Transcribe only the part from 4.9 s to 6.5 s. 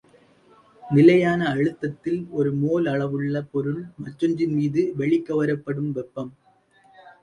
வெளிக்கவரப்படும் வெப்பம்.